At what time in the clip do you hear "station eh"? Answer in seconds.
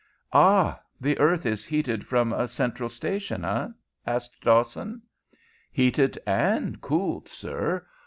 2.89-3.67